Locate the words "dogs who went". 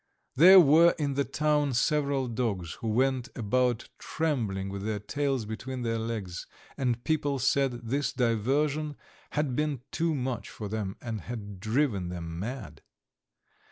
2.27-3.29